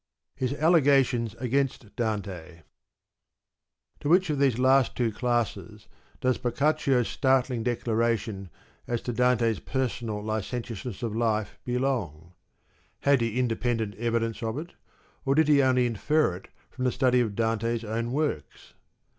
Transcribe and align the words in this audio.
His 0.35 0.51
Allegations 0.55 1.35
against 1.35 1.95
Dante.— 1.95 2.63
To 3.99 4.09
which 4.09 4.31
of 4.31 4.39
these 4.39 4.55
two 4.55 4.61
last 4.63 4.99
classes 5.13 5.87
does 6.21 6.39
Boccaccio's 6.39 7.07
startling 7.07 7.63
dec 7.63 7.83
laration 7.83 8.49
as 8.87 9.03
to 9.03 9.13
Dante's 9.13 9.59
personal 9.59 10.23
licentiousness 10.23 11.03
of 11.03 11.15
life 11.15 11.59
belong? 11.63 12.33
Had 13.01 13.21
he 13.21 13.37
independent 13.37 13.93
evidence 13.97 14.41
of 14.41 14.57
it, 14.57 14.73
or 15.23 15.35
did 15.35 15.47
he 15.47 15.61
only 15.61 15.85
infer 15.85 16.35
it 16.35 16.47
from 16.71 16.85
the 16.85 16.91
study 16.91 17.19
of 17.19 17.35
Dante's 17.35 17.83
own 17.83 18.11
works 18.11 18.73